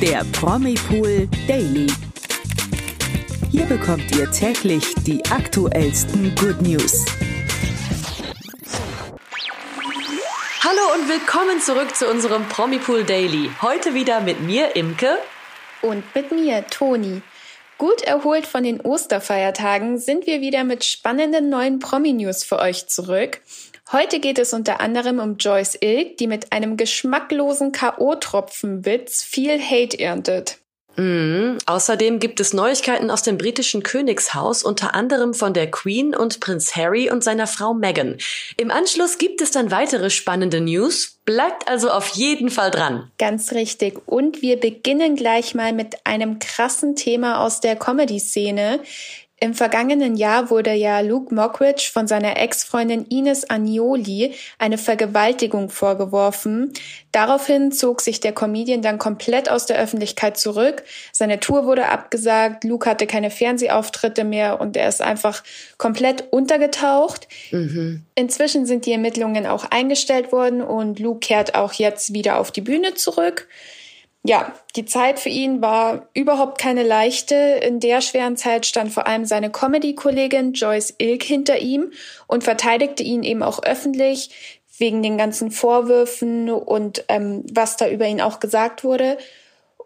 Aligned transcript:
der 0.00 0.24
Promipool 0.32 1.28
Daily. 1.48 1.88
Hier 3.50 3.64
bekommt 3.64 4.14
ihr 4.16 4.30
täglich 4.30 4.94
die 5.04 5.24
aktuellsten 5.26 6.36
Good 6.36 6.62
News. 6.62 7.04
Hallo 10.62 10.82
und 10.94 11.08
willkommen 11.08 11.60
zurück 11.60 11.96
zu 11.96 12.06
unserem 12.08 12.48
Promipool 12.48 13.02
Daily. 13.02 13.50
Heute 13.60 13.94
wieder 13.94 14.20
mit 14.20 14.40
mir, 14.40 14.76
Imke. 14.76 15.18
Und 15.82 16.04
mit 16.14 16.30
mir, 16.30 16.64
Toni. 16.68 17.22
Gut 17.76 18.02
erholt 18.02 18.46
von 18.46 18.62
den 18.62 18.80
Osterfeiertagen 18.80 19.98
sind 19.98 20.28
wir 20.28 20.40
wieder 20.40 20.62
mit 20.62 20.84
spannenden 20.84 21.48
neuen 21.48 21.80
Promi-News 21.80 22.44
für 22.44 22.60
euch 22.60 22.86
zurück. 22.86 23.40
Heute 23.90 24.20
geht 24.20 24.38
es 24.38 24.52
unter 24.52 24.80
anderem 24.80 25.18
um 25.18 25.38
Joyce 25.38 25.78
Ilk, 25.80 26.18
die 26.18 26.26
mit 26.26 26.52
einem 26.52 26.76
geschmacklosen 26.76 27.72
K.O.-Tropfenwitz 27.72 29.24
viel 29.24 29.58
Hate 29.58 29.98
erntet. 29.98 30.58
Mm, 30.96 31.56
außerdem 31.64 32.18
gibt 32.18 32.38
es 32.40 32.52
Neuigkeiten 32.52 33.10
aus 33.10 33.22
dem 33.22 33.38
britischen 33.38 33.82
Königshaus, 33.82 34.62
unter 34.62 34.94
anderem 34.94 35.32
von 35.32 35.54
der 35.54 35.70
Queen 35.70 36.14
und 36.14 36.40
Prinz 36.40 36.76
Harry 36.76 37.08
und 37.10 37.24
seiner 37.24 37.46
Frau 37.46 37.72
Meghan. 37.72 38.18
Im 38.58 38.70
Anschluss 38.70 39.16
gibt 39.16 39.40
es 39.40 39.52
dann 39.52 39.70
weitere 39.70 40.10
spannende 40.10 40.60
News. 40.60 41.20
Bleibt 41.24 41.68
also 41.68 41.90
auf 41.90 42.08
jeden 42.08 42.50
Fall 42.50 42.70
dran. 42.70 43.10
Ganz 43.18 43.52
richtig. 43.52 44.02
Und 44.06 44.42
wir 44.42 44.58
beginnen 44.58 45.16
gleich 45.16 45.54
mal 45.54 45.72
mit 45.72 46.04
einem 46.04 46.40
krassen 46.40 46.94
Thema 46.94 47.42
aus 47.42 47.60
der 47.60 47.76
Comedy-Szene. 47.76 48.80
Im 49.40 49.54
vergangenen 49.54 50.16
Jahr 50.16 50.50
wurde 50.50 50.72
ja 50.72 50.98
Luke 50.98 51.32
Mockridge 51.32 51.90
von 51.92 52.08
seiner 52.08 52.36
Ex-Freundin 52.38 53.06
Ines 53.06 53.48
Agnoli 53.48 54.34
eine 54.58 54.78
Vergewaltigung 54.78 55.70
vorgeworfen. 55.70 56.72
Daraufhin 57.12 57.70
zog 57.70 58.00
sich 58.00 58.18
der 58.18 58.32
Comedian 58.32 58.82
dann 58.82 58.98
komplett 58.98 59.48
aus 59.48 59.66
der 59.66 59.78
Öffentlichkeit 59.78 60.38
zurück. 60.38 60.82
Seine 61.12 61.38
Tour 61.38 61.66
wurde 61.66 61.88
abgesagt, 61.88 62.64
Luke 62.64 62.90
hatte 62.90 63.06
keine 63.06 63.30
Fernsehauftritte 63.30 64.24
mehr 64.24 64.60
und 64.60 64.76
er 64.76 64.88
ist 64.88 65.02
einfach 65.02 65.44
komplett 65.76 66.24
untergetaucht. 66.32 67.28
Mhm. 67.52 68.02
Inzwischen 68.16 68.66
sind 68.66 68.86
die 68.86 68.92
Ermittlungen 68.92 69.46
auch 69.46 69.66
eingestellt 69.70 70.32
worden 70.32 70.62
und 70.62 70.98
Luke 70.98 71.20
kehrt 71.20 71.54
auch 71.54 71.74
jetzt 71.74 72.12
wieder 72.12 72.40
auf 72.40 72.50
die 72.50 72.60
Bühne 72.60 72.94
zurück 72.94 73.46
ja, 74.24 74.52
die 74.76 74.84
Zeit 74.84 75.20
für 75.20 75.28
ihn 75.28 75.62
war 75.62 76.08
überhaupt 76.12 76.58
keine 76.58 76.82
leichte. 76.82 77.34
In 77.34 77.80
der 77.80 78.00
schweren 78.00 78.36
Zeit 78.36 78.66
stand 78.66 78.92
vor 78.92 79.06
allem 79.06 79.24
seine 79.24 79.50
Comedy-Kollegin 79.50 80.52
Joyce 80.52 80.94
Ilk 80.98 81.22
hinter 81.22 81.58
ihm 81.58 81.92
und 82.26 82.44
verteidigte 82.44 83.02
ihn 83.02 83.22
eben 83.22 83.42
auch 83.42 83.62
öffentlich 83.62 84.58
wegen 84.76 85.02
den 85.02 85.18
ganzen 85.18 85.50
Vorwürfen 85.50 86.50
und 86.50 87.04
ähm, 87.08 87.44
was 87.52 87.76
da 87.76 87.88
über 87.88 88.06
ihn 88.06 88.20
auch 88.20 88.40
gesagt 88.40 88.84
wurde. 88.84 89.18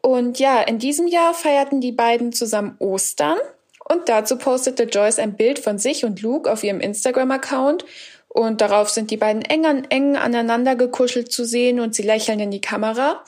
Und 0.00 0.38
ja, 0.38 0.60
in 0.60 0.78
diesem 0.78 1.06
Jahr 1.06 1.34
feierten 1.34 1.80
die 1.80 1.92
beiden 1.92 2.32
zusammen 2.32 2.76
Ostern 2.78 3.38
und 3.88 4.08
dazu 4.08 4.36
postete 4.36 4.84
Joyce 4.84 5.18
ein 5.18 5.36
Bild 5.36 5.58
von 5.58 5.78
sich 5.78 6.04
und 6.04 6.20
Luke 6.22 6.50
auf 6.50 6.64
ihrem 6.64 6.80
Instagram-Account 6.80 7.84
und 8.28 8.60
darauf 8.60 8.88
sind 8.90 9.10
die 9.10 9.16
beiden 9.16 9.42
eng 9.42 9.66
an 9.66 9.84
eng 9.90 10.16
aneinander 10.16 10.74
gekuschelt 10.74 11.30
zu 11.30 11.44
sehen 11.44 11.80
und 11.80 11.94
sie 11.94 12.02
lächeln 12.02 12.40
in 12.40 12.50
die 12.50 12.60
Kamera. 12.60 13.22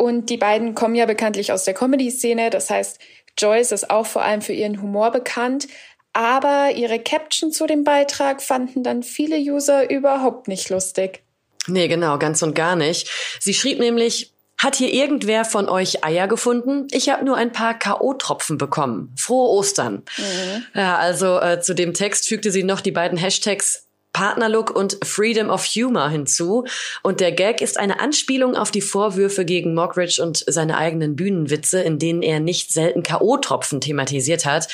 Und 0.00 0.30
die 0.30 0.36
beiden 0.36 0.76
kommen 0.76 0.94
ja 0.94 1.06
bekanntlich 1.06 1.50
aus 1.50 1.64
der 1.64 1.74
Comedy-Szene. 1.74 2.50
Das 2.50 2.70
heißt, 2.70 3.00
Joyce 3.36 3.72
ist 3.72 3.90
auch 3.90 4.06
vor 4.06 4.22
allem 4.22 4.42
für 4.42 4.52
ihren 4.52 4.80
Humor 4.80 5.10
bekannt. 5.10 5.66
Aber 6.12 6.70
ihre 6.74 7.00
Caption 7.00 7.50
zu 7.50 7.66
dem 7.66 7.82
Beitrag 7.82 8.40
fanden 8.40 8.84
dann 8.84 9.02
viele 9.02 9.36
User 9.36 9.90
überhaupt 9.90 10.46
nicht 10.46 10.70
lustig. 10.70 11.22
Nee, 11.66 11.88
genau, 11.88 12.16
ganz 12.16 12.42
und 12.42 12.54
gar 12.54 12.76
nicht. 12.76 13.10
Sie 13.40 13.54
schrieb 13.54 13.80
nämlich, 13.80 14.32
hat 14.56 14.76
hier 14.76 14.92
irgendwer 14.92 15.44
von 15.44 15.68
euch 15.68 16.04
Eier 16.04 16.28
gefunden? 16.28 16.86
Ich 16.92 17.08
habe 17.08 17.24
nur 17.24 17.36
ein 17.36 17.50
paar 17.50 17.76
K.O.-Tropfen 17.76 18.56
bekommen. 18.56 19.14
Frohe 19.18 19.48
Ostern. 19.50 20.04
Mhm. 20.16 20.64
Ja, 20.74 20.96
also 20.96 21.40
äh, 21.40 21.60
zu 21.60 21.74
dem 21.74 21.92
Text 21.92 22.28
fügte 22.28 22.52
sie 22.52 22.62
noch 22.62 22.80
die 22.80 22.92
beiden 22.92 23.18
Hashtags 23.18 23.87
Partnerlook 24.18 24.74
und 24.74 24.98
Freedom 25.04 25.48
of 25.48 25.64
Humor 25.64 26.08
hinzu. 26.08 26.64
Und 27.04 27.20
der 27.20 27.30
Gag 27.30 27.60
ist 27.60 27.78
eine 27.78 28.00
Anspielung 28.00 28.56
auf 28.56 28.72
die 28.72 28.80
Vorwürfe 28.80 29.44
gegen 29.44 29.74
Mockridge 29.74 30.20
und 30.20 30.42
seine 30.44 30.76
eigenen 30.76 31.14
Bühnenwitze, 31.14 31.80
in 31.82 32.00
denen 32.00 32.22
er 32.22 32.40
nicht 32.40 32.72
selten 32.72 33.04
K.O.-Tropfen 33.04 33.78
thematisiert 33.78 34.44
hat. 34.44 34.66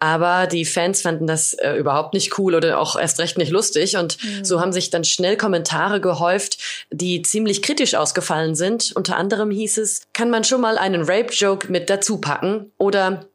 Aber 0.00 0.48
die 0.48 0.64
Fans 0.64 1.00
fanden 1.00 1.28
das 1.28 1.54
äh, 1.54 1.74
überhaupt 1.74 2.12
nicht 2.12 2.36
cool 2.40 2.56
oder 2.56 2.80
auch 2.80 2.98
erst 2.98 3.20
recht 3.20 3.38
nicht 3.38 3.52
lustig. 3.52 3.96
Und 3.96 4.18
mhm. 4.20 4.44
so 4.44 4.60
haben 4.60 4.72
sich 4.72 4.90
dann 4.90 5.04
schnell 5.04 5.36
Kommentare 5.36 6.00
gehäuft, 6.00 6.58
die 6.90 7.22
ziemlich 7.22 7.62
kritisch 7.62 7.94
ausgefallen 7.94 8.56
sind. 8.56 8.90
Unter 8.96 9.16
anderem 9.16 9.52
hieß 9.52 9.78
es, 9.78 10.02
kann 10.12 10.28
man 10.28 10.42
schon 10.42 10.60
mal 10.60 10.76
einen 10.76 11.02
Rape-Joke 11.02 11.70
mit 11.70 11.88
dazu 11.88 12.18
packen? 12.18 12.72
Oder 12.78 13.26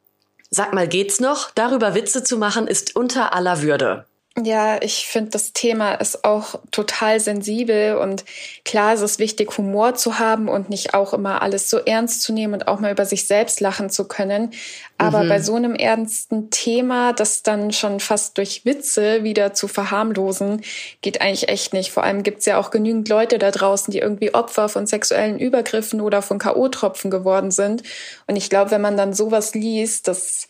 sag 0.50 0.74
mal, 0.74 0.86
geht's 0.86 1.20
noch? 1.20 1.52
Darüber 1.54 1.94
Witze 1.94 2.22
zu 2.22 2.36
machen 2.36 2.66
ist 2.66 2.94
unter 2.96 3.34
aller 3.34 3.62
Würde. 3.62 4.04
Ja, 4.44 4.80
ich 4.82 5.06
finde, 5.06 5.30
das 5.30 5.52
Thema 5.52 5.94
ist 5.94 6.24
auch 6.24 6.60
total 6.70 7.18
sensibel 7.18 7.96
und 7.96 8.24
klar 8.64 8.94
ist 8.94 9.00
es 9.00 9.18
wichtig, 9.18 9.56
Humor 9.58 9.94
zu 9.94 10.18
haben 10.18 10.48
und 10.48 10.70
nicht 10.70 10.94
auch 10.94 11.12
immer 11.12 11.42
alles 11.42 11.70
so 11.70 11.78
ernst 11.78 12.22
zu 12.22 12.32
nehmen 12.32 12.54
und 12.54 12.68
auch 12.68 12.78
mal 12.78 12.92
über 12.92 13.04
sich 13.04 13.26
selbst 13.26 13.60
lachen 13.60 13.90
zu 13.90 14.06
können. 14.06 14.52
Aber 14.96 15.24
mhm. 15.24 15.28
bei 15.28 15.40
so 15.40 15.54
einem 15.54 15.74
ernsten 15.74 16.50
Thema, 16.50 17.12
das 17.12 17.42
dann 17.42 17.72
schon 17.72 18.00
fast 18.00 18.38
durch 18.38 18.64
Witze 18.64 19.24
wieder 19.24 19.54
zu 19.54 19.66
verharmlosen, 19.66 20.62
geht 21.00 21.20
eigentlich 21.20 21.48
echt 21.48 21.72
nicht. 21.72 21.90
Vor 21.90 22.04
allem 22.04 22.22
gibt's 22.22 22.46
ja 22.46 22.58
auch 22.58 22.70
genügend 22.70 23.08
Leute 23.08 23.38
da 23.38 23.50
draußen, 23.50 23.90
die 23.90 23.98
irgendwie 23.98 24.34
Opfer 24.34 24.68
von 24.68 24.86
sexuellen 24.86 25.38
Übergriffen 25.38 26.00
oder 26.00 26.22
von 26.22 26.38
K.O.-Tropfen 26.38 27.10
geworden 27.10 27.50
sind. 27.50 27.82
Und 28.26 28.36
ich 28.36 28.50
glaube, 28.50 28.70
wenn 28.70 28.82
man 28.82 28.96
dann 28.96 29.14
sowas 29.14 29.54
liest, 29.54 30.06
das 30.06 30.48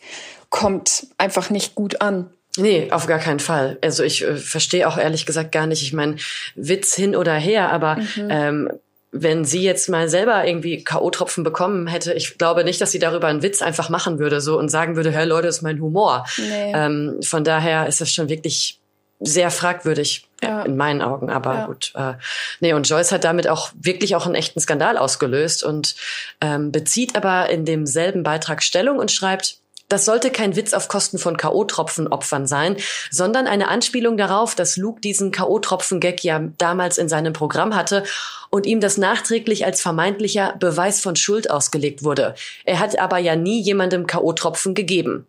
kommt 0.49 1.07
einfach 1.17 1.49
nicht 1.49 1.75
gut 1.75 2.01
an. 2.01 2.31
Nee, 2.59 2.91
auf 2.91 3.07
gar 3.07 3.19
keinen 3.19 3.39
Fall. 3.39 3.77
Also 3.81 4.03
ich 4.03 4.23
äh, 4.23 4.35
verstehe 4.35 4.87
auch 4.87 4.97
ehrlich 4.97 5.25
gesagt 5.25 5.51
gar 5.51 5.67
nicht. 5.67 5.81
Ich 5.81 5.93
meine, 5.93 6.15
Witz 6.55 6.95
hin 6.95 7.15
oder 7.15 7.33
her, 7.33 7.71
aber 7.71 7.95
mhm. 7.95 8.27
ähm, 8.29 8.69
wenn 9.11 9.43
sie 9.43 9.63
jetzt 9.63 9.89
mal 9.89 10.07
selber 10.07 10.45
irgendwie 10.45 10.83
K.O.-Tropfen 10.83 11.43
bekommen 11.43 11.87
hätte, 11.87 12.13
ich 12.13 12.37
glaube 12.37 12.63
nicht, 12.63 12.79
dass 12.79 12.91
sie 12.91 12.99
darüber 12.99 13.27
einen 13.27 13.41
Witz 13.41 13.61
einfach 13.61 13.89
machen 13.89 14.19
würde 14.19 14.39
so 14.39 14.59
und 14.59 14.69
sagen 14.69 14.95
würde, 14.95 15.11
hey 15.11 15.25
Leute, 15.25 15.47
das 15.47 15.57
ist 15.57 15.61
mein 15.63 15.81
Humor. 15.81 16.25
Nee. 16.37 16.73
Ähm, 16.75 17.19
von 17.23 17.43
daher 17.43 17.87
ist 17.87 18.01
das 18.01 18.11
schon 18.11 18.29
wirklich 18.29 18.79
sehr 19.19 19.51
fragwürdig 19.51 20.27
ja. 20.41 20.61
in 20.61 20.77
meinen 20.77 21.01
Augen. 21.01 21.29
Aber 21.29 21.53
ja. 21.53 21.65
gut. 21.65 21.91
Äh, 21.95 22.13
nee, 22.59 22.73
und 22.73 22.87
Joyce 22.87 23.11
hat 23.11 23.23
damit 23.23 23.47
auch 23.47 23.71
wirklich 23.75 24.15
auch 24.15 24.25
einen 24.25 24.35
echten 24.35 24.59
Skandal 24.59 24.97
ausgelöst 24.97 25.63
und 25.63 25.95
ähm, 26.39 26.71
bezieht 26.71 27.15
aber 27.15 27.49
in 27.49 27.65
demselben 27.65 28.23
Beitrag 28.23 28.63
Stellung 28.63 28.97
und 28.97 29.11
schreibt, 29.11 29.57
das 29.89 30.05
sollte 30.05 30.29
kein 30.31 30.55
Witz 30.55 30.73
auf 30.73 30.87
Kosten 30.87 31.17
von 31.17 31.35
K.O.-Tropfen-Opfern 31.35 32.47
sein, 32.47 32.77
sondern 33.11 33.47
eine 33.47 33.67
Anspielung 33.67 34.17
darauf, 34.17 34.55
dass 34.55 34.77
Luke 34.77 35.01
diesen 35.01 35.31
K.O.-Tropfen-Gag 35.31 36.23
ja 36.23 36.41
damals 36.57 36.97
in 36.97 37.09
seinem 37.09 37.33
Programm 37.33 37.75
hatte 37.75 38.03
und 38.49 38.65
ihm 38.65 38.79
das 38.79 38.97
nachträglich 38.97 39.65
als 39.65 39.81
vermeintlicher 39.81 40.55
Beweis 40.59 41.01
von 41.01 41.15
Schuld 41.15 41.49
ausgelegt 41.49 42.03
wurde. 42.03 42.35
Er 42.65 42.79
hat 42.79 42.97
aber 42.99 43.17
ja 43.17 43.35
nie 43.35 43.61
jemandem 43.61 44.07
K.O.-Tropfen 44.07 44.73
gegeben. 44.73 45.25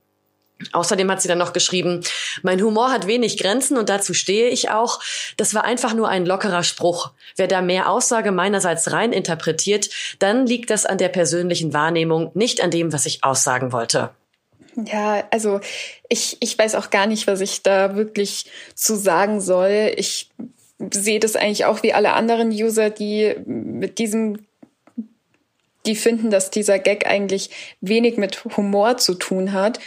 Außerdem 0.72 1.10
hat 1.10 1.22
sie 1.22 1.28
dann 1.28 1.38
noch 1.38 1.54
geschrieben, 1.54 2.03
mein 2.43 2.60
Humor 2.60 2.93
hat 2.93 3.06
wenig 3.06 3.38
Grenzen 3.38 3.78
und 3.78 3.88
dazu 3.88 4.12
stehe 4.12 4.50
ich 4.50 4.70
auch. 4.70 5.00
Das 5.38 5.54
war 5.54 5.65
einfach 5.65 5.94
nur 5.94 6.09
ein 6.09 6.26
lockerer 6.26 6.65
Spruch. 6.65 7.12
Wer 7.37 7.49
da 7.49 7.62
mehr 7.62 7.88
Aussage 7.88 8.31
meinerseits 8.31 8.93
rein 8.93 9.15
interpretiert, 9.15 9.88
dann 10.19 10.47
liegt 10.47 10.69
das 10.69 10.84
an 10.84 10.99
der 10.99 11.09
persönlichen 11.09 11.72
Wahrnehmung, 11.72 12.31
nicht 12.34 12.62
an 12.62 12.70
dem, 12.70 12.93
was 12.93 13.06
ich 13.06 13.25
aussagen 13.25 13.72
wollte. 13.72 14.10
Ja, 14.76 15.25
also 15.31 15.60
ich, 16.08 16.36
ich 16.41 16.58
weiß 16.58 16.75
auch 16.75 16.91
gar 16.91 17.06
nicht, 17.06 17.26
was 17.26 17.41
ich 17.41 17.62
da 17.62 17.97
wirklich 17.97 18.50
zu 18.75 18.97
sagen 18.97 19.41
soll. 19.41 19.92
Ich 19.97 20.31
sehe 20.92 21.20
das 21.20 21.36
eigentlich 21.36 21.64
auch 21.64 21.82
wie 21.82 21.92
alle 21.92 22.12
anderen 22.12 22.50
User, 22.50 22.91
die 22.91 23.34
mit 23.44 23.98
diesem 23.98 24.38
die 25.87 25.96
finden, 25.96 26.31
dass 26.31 26.50
dieser 26.50 26.78
Gag 26.78 27.06
eigentlich 27.06 27.50
wenig 27.81 28.17
mit 28.17 28.44
Humor 28.56 28.99
zu 28.99 29.14
tun 29.14 29.52
hat. 29.52 29.81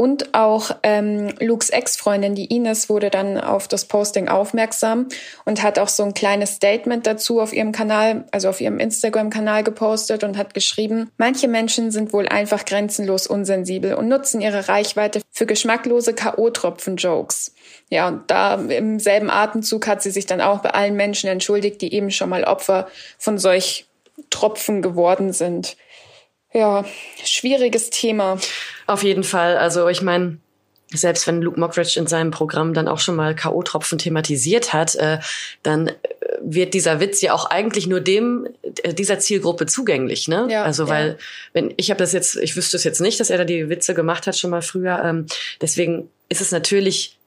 Und 0.00 0.32
auch 0.32 0.76
ähm, 0.84 1.34
Lukes 1.40 1.70
Ex-Freundin, 1.70 2.36
die 2.36 2.54
Ines, 2.54 2.88
wurde 2.88 3.10
dann 3.10 3.36
auf 3.36 3.66
das 3.66 3.84
Posting 3.86 4.28
aufmerksam 4.28 5.08
und 5.44 5.60
hat 5.60 5.80
auch 5.80 5.88
so 5.88 6.04
ein 6.04 6.14
kleines 6.14 6.54
Statement 6.54 7.04
dazu 7.04 7.40
auf 7.40 7.52
ihrem 7.52 7.72
Kanal, 7.72 8.24
also 8.30 8.48
auf 8.48 8.60
ihrem 8.60 8.78
Instagram-Kanal 8.78 9.64
gepostet 9.64 10.22
und 10.22 10.38
hat 10.38 10.54
geschrieben, 10.54 11.10
manche 11.16 11.48
Menschen 11.48 11.90
sind 11.90 12.12
wohl 12.12 12.28
einfach 12.28 12.64
grenzenlos 12.64 13.26
unsensibel 13.26 13.94
und 13.94 14.06
nutzen 14.06 14.40
ihre 14.40 14.68
Reichweite 14.68 15.20
für 15.32 15.46
geschmacklose 15.46 16.14
K.O.-Tropfen-Jokes. 16.14 17.52
Ja, 17.90 18.06
und 18.06 18.30
da 18.30 18.54
im 18.54 19.00
selben 19.00 19.30
Atemzug 19.30 19.88
hat 19.88 20.00
sie 20.00 20.12
sich 20.12 20.26
dann 20.26 20.40
auch 20.40 20.60
bei 20.60 20.70
allen 20.70 20.94
Menschen 20.94 21.28
entschuldigt, 21.28 21.82
die 21.82 21.92
eben 21.92 22.12
schon 22.12 22.28
mal 22.30 22.44
Opfer 22.44 22.86
von 23.18 23.36
solch 23.36 23.86
Tropfen 24.30 24.80
geworden 24.80 25.32
sind. 25.32 25.76
Ja, 26.52 26.84
schwieriges 27.24 27.90
Thema. 27.90 28.38
Auf 28.88 29.02
jeden 29.02 29.22
Fall. 29.22 29.58
Also 29.58 29.86
ich 29.88 30.00
meine, 30.00 30.38
selbst 30.94 31.26
wenn 31.26 31.42
Luke 31.42 31.60
Mockridge 31.60 32.00
in 32.00 32.06
seinem 32.06 32.30
Programm 32.30 32.72
dann 32.72 32.88
auch 32.88 32.98
schon 32.98 33.16
mal 33.16 33.34
K.O.-Tropfen 33.34 33.98
thematisiert 33.98 34.72
hat, 34.72 34.94
äh, 34.94 35.18
dann 35.62 35.88
äh, 35.88 35.94
wird 36.40 36.72
dieser 36.72 36.98
Witz 36.98 37.20
ja 37.20 37.34
auch 37.34 37.50
eigentlich 37.50 37.86
nur 37.86 38.00
dem 38.00 38.48
äh, 38.82 38.94
dieser 38.94 39.18
Zielgruppe 39.18 39.66
zugänglich, 39.66 40.26
ne? 40.26 40.48
Ja, 40.50 40.62
also 40.62 40.88
weil 40.88 41.08
ja. 41.08 41.16
wenn 41.52 41.74
ich 41.76 41.90
habe 41.90 41.98
das 41.98 42.14
jetzt, 42.14 42.36
ich 42.36 42.56
wüsste 42.56 42.78
es 42.78 42.84
jetzt 42.84 43.02
nicht, 43.02 43.20
dass 43.20 43.28
er 43.28 43.36
da 43.36 43.44
die 43.44 43.68
Witze 43.68 43.92
gemacht 43.92 44.26
hat 44.26 44.38
schon 44.38 44.50
mal 44.50 44.62
früher. 44.62 45.02
Ähm, 45.04 45.26
deswegen 45.60 46.08
ist 46.30 46.40
es 46.40 46.50
natürlich 46.50 47.18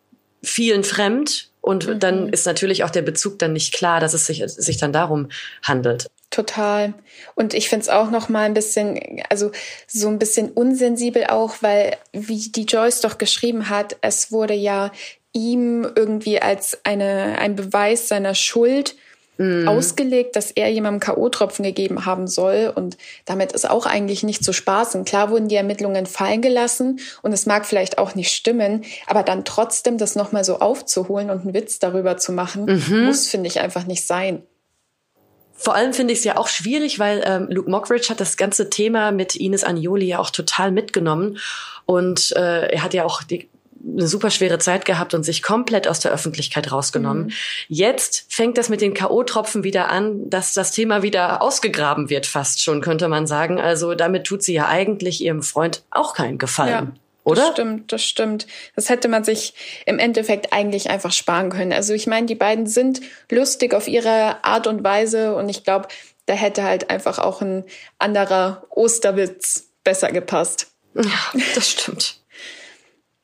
vielen 0.42 0.84
fremd 0.84 1.51
und 1.62 1.88
mhm. 1.88 2.00
dann 2.00 2.30
ist 2.30 2.46
natürlich 2.46 2.84
auch 2.84 2.90
der 2.90 3.04
Bezug 3.04 3.40
dann 3.40 3.54
nicht 3.54 3.74
klar, 3.74 4.00
dass 4.00 4.14
es 4.14 4.26
sich 4.26 4.44
sich 4.46 4.78
dann 4.78 4.92
darum 4.92 5.30
handelt. 5.64 6.10
Total. 6.32 6.94
Und 7.36 7.54
ich 7.54 7.70
finde 7.70 7.84
es 7.84 7.90
auch 7.90 8.10
noch 8.10 8.30
mal 8.30 8.44
ein 8.44 8.54
bisschen, 8.54 9.22
also 9.30 9.52
so 9.86 10.08
ein 10.08 10.18
bisschen 10.18 10.50
unsensibel 10.50 11.26
auch, 11.26 11.56
weil 11.62 11.98
wie 12.14 12.50
die 12.50 12.64
Joyce 12.64 13.02
doch 13.02 13.18
geschrieben 13.18 13.70
hat, 13.70 13.98
es 14.02 14.32
wurde 14.32 14.54
ja 14.54 14.92
ihm 15.34 15.86
irgendwie 15.96 16.42
als 16.42 16.80
eine, 16.84 17.38
ein 17.38 17.56
Beweis 17.56 18.08
seiner 18.08 18.34
Schuld 18.34 18.96
mm. 19.38 19.68
ausgelegt, 19.68 20.36
dass 20.36 20.52
er 20.52 20.70
jemandem 20.70 21.00
K.O.-Tropfen 21.00 21.64
gegeben 21.64 22.06
haben 22.06 22.28
soll. 22.28 22.72
Und 22.74 22.98
damit 23.26 23.52
ist 23.52 23.70
auch 23.70 23.86
eigentlich 23.86 24.24
nicht 24.24 24.44
zu 24.44 24.54
spaßen. 24.54 25.06
Klar 25.06 25.30
wurden 25.30 25.48
die 25.48 25.56
Ermittlungen 25.56 26.06
fallen 26.06 26.42
gelassen 26.42 27.00
und 27.22 27.34
es 27.34 27.46
mag 27.46 27.66
vielleicht 27.66 27.98
auch 27.98 28.16
nicht 28.16 28.32
stimmen, 28.32 28.84
aber 29.08 29.24
dann 29.24 29.46
trotzdem 29.46 29.98
das 29.98 30.16
nochmal 30.16 30.44
so 30.44 30.60
aufzuholen 30.60 31.30
und 31.30 31.42
einen 31.42 31.54
Witz 31.54 31.80
darüber 31.80 32.18
zu 32.18 32.32
machen, 32.32 32.66
mhm. 32.66 33.06
muss, 33.06 33.28
finde 33.28 33.48
ich, 33.48 33.60
einfach 33.60 33.86
nicht 33.86 34.06
sein. 34.06 34.44
Vor 35.62 35.76
allem 35.76 35.94
finde 35.94 36.14
ich 36.14 36.20
es 36.20 36.26
ja 36.26 36.38
auch 36.38 36.48
schwierig, 36.48 36.98
weil 36.98 37.22
ähm, 37.24 37.46
Luke 37.52 37.70
Mockridge 37.70 38.10
hat 38.10 38.20
das 38.20 38.36
ganze 38.36 38.72
Thema 38.72 39.12
mit 39.12 39.36
Ines 39.36 39.64
Agnoli 39.64 40.08
ja 40.08 40.18
auch 40.18 40.32
total 40.32 40.72
mitgenommen. 40.72 41.38
Und 41.86 42.34
äh, 42.36 42.72
er 42.72 42.82
hat 42.82 42.96
ja 42.96 43.06
auch 43.06 43.22
die, 43.22 43.48
eine 43.84 44.08
super 44.08 44.30
schwere 44.30 44.60
Zeit 44.60 44.86
gehabt 44.86 45.14
und 45.14 45.24
sich 45.24 45.42
komplett 45.42 45.88
aus 45.88 46.00
der 46.00 46.12
Öffentlichkeit 46.12 46.72
rausgenommen. 46.72 47.26
Mhm. 47.26 47.32
Jetzt 47.68 48.26
fängt 48.30 48.58
das 48.58 48.70
mit 48.70 48.82
den 48.82 48.94
K.O.-Tropfen 48.94 49.64
wieder 49.64 49.90
an, 49.90 50.30
dass 50.30 50.54
das 50.54 50.72
Thema 50.72 51.04
wieder 51.04 51.42
ausgegraben 51.42 52.10
wird, 52.10 52.26
fast 52.26 52.62
schon, 52.62 52.82
könnte 52.82 53.08
man 53.08 53.28
sagen. 53.28 53.60
Also 53.60 53.96
damit 53.96 54.26
tut 54.26 54.44
sie 54.44 54.54
ja 54.54 54.68
eigentlich 54.68 55.22
ihrem 55.22 55.42
Freund 55.42 55.84
auch 55.90 56.14
keinen 56.14 56.38
Gefallen. 56.38 56.94
Ja. 56.94 57.02
Oder? 57.24 57.42
Das 57.42 57.52
stimmt, 57.52 57.92
das 57.92 58.04
stimmt. 58.04 58.48
Das 58.76 58.90
hätte 58.90 59.08
man 59.08 59.24
sich 59.24 59.54
im 59.86 60.00
Endeffekt 60.00 60.54
eigentlich 60.54 60.90
einfach 60.90 61.12
sparen 61.12 61.52
können. 61.52 61.72
Also 61.72 61.94
ich 61.94 62.08
meine, 62.08 62.26
die 62.26 62.36
beiden 62.36 62.66
sind 62.66 63.02
lustig 63.30 63.74
auf 63.74 63.88
ihre 63.88 64.44
Art 64.44 64.66
und 64.66 64.84
Weise 64.84 65.36
und 65.36 65.48
ich 65.48 65.64
glaube, 65.64 65.88
da 66.26 66.34
hätte 66.34 66.64
halt 66.64 66.90
einfach 66.90 67.20
auch 67.20 67.42
ein 67.42 67.64
anderer 68.00 68.64
Osterwitz 68.70 69.70
besser 69.84 70.12
gepasst. 70.12 70.72
Ja, 70.96 71.04
das 71.56 71.70
stimmt. 71.70 72.21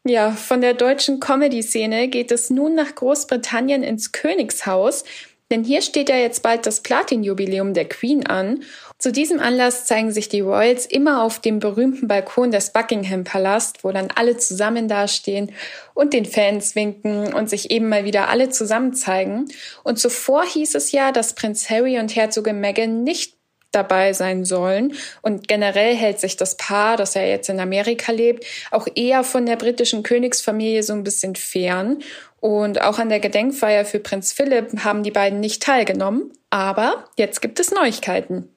Ja, 0.07 0.31
von 0.31 0.61
der 0.61 0.73
deutschen 0.73 1.19
Comedy-Szene 1.19 2.07
geht 2.07 2.31
es 2.31 2.49
nun 2.49 2.75
nach 2.75 2.95
Großbritannien 2.95 3.83
ins 3.83 4.13
Königshaus, 4.13 5.03
denn 5.51 5.65
hier 5.65 5.81
steht 5.81 6.07
ja 6.07 6.15
jetzt 6.15 6.43
bald 6.43 6.65
das 6.65 6.81
Platin-Jubiläum 6.81 7.73
der 7.73 7.89
Queen 7.89 8.25
an 8.25 8.63
zu 8.99 9.11
diesem 9.11 9.39
Anlass 9.39 9.85
zeigen 9.85 10.11
sich 10.11 10.27
die 10.27 10.39
Royals 10.39 10.87
immer 10.87 11.21
auf 11.21 11.37
dem 11.37 11.59
berühmten 11.59 12.07
Balkon 12.07 12.49
des 12.49 12.71
Buckingham 12.71 13.23
Palast, 13.23 13.83
wo 13.83 13.91
dann 13.91 14.07
alle 14.15 14.37
zusammen 14.37 14.87
dastehen 14.87 15.51
und 15.93 16.13
den 16.13 16.25
Fans 16.25 16.73
winken 16.73 17.31
und 17.31 17.47
sich 17.47 17.69
eben 17.69 17.89
mal 17.89 18.05
wieder 18.05 18.27
alle 18.27 18.49
zusammen 18.49 18.95
zeigen. 18.95 19.45
Und 19.83 19.99
zuvor 19.99 20.45
hieß 20.45 20.73
es 20.73 20.91
ja, 20.91 21.11
dass 21.11 21.35
Prinz 21.35 21.69
Harry 21.69 21.99
und 21.99 22.15
Herzogin 22.15 22.59
Meghan 22.59 23.03
nicht 23.03 23.36
dabei 23.71 24.13
sein 24.13 24.45
sollen. 24.45 24.93
Und 25.21 25.47
generell 25.47 25.95
hält 25.95 26.19
sich 26.19 26.37
das 26.37 26.57
Paar, 26.57 26.97
das 26.97 27.13
ja 27.13 27.21
jetzt 27.21 27.49
in 27.49 27.59
Amerika 27.59 28.11
lebt, 28.11 28.45
auch 28.71 28.87
eher 28.95 29.23
von 29.23 29.45
der 29.45 29.55
britischen 29.55 30.03
Königsfamilie 30.03 30.83
so 30.83 30.93
ein 30.93 31.03
bisschen 31.03 31.35
fern. 31.35 31.99
Und 32.39 32.81
auch 32.81 32.99
an 32.99 33.09
der 33.09 33.19
Gedenkfeier 33.19 33.85
für 33.85 33.99
Prinz 33.99 34.31
Philipp 34.31 34.83
haben 34.83 35.03
die 35.03 35.11
beiden 35.11 35.39
nicht 35.39 35.63
teilgenommen. 35.63 36.31
Aber 36.49 37.05
jetzt 37.17 37.41
gibt 37.41 37.59
es 37.59 37.71
Neuigkeiten. 37.71 38.49